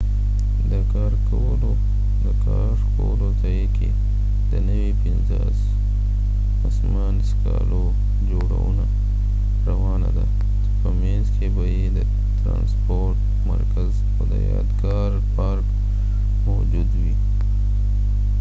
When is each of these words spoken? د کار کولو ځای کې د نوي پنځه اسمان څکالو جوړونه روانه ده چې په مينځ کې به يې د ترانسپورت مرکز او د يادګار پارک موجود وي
د 0.71 0.73
کار 0.93 1.13
کولو 2.97 3.29
ځای 3.41 3.61
کې 3.75 3.89
د 4.49 4.51
نوي 4.69 4.91
پنځه 5.03 5.39
اسمان 6.67 7.13
څکالو 7.29 7.83
جوړونه 8.29 8.85
روانه 9.69 10.09
ده 10.17 10.25
چې 10.61 10.69
په 10.81 10.89
مينځ 10.99 11.25
کې 11.35 11.47
به 11.55 11.63
يې 11.75 11.85
د 11.97 11.99
ترانسپورت 12.39 13.19
مرکز 13.49 13.91
او 14.15 14.23
د 14.31 14.33
يادګار 14.51 15.11
پارک 15.35 15.67
موجود 16.47 16.89
وي 17.01 17.15